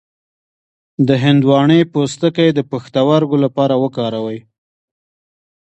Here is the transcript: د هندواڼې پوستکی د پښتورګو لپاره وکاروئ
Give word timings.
د 1.07 1.09
هندواڼې 1.23 1.79
پوستکی 1.93 2.49
د 2.53 2.59
پښتورګو 2.71 3.37
لپاره 3.45 3.75
وکاروئ 3.83 4.39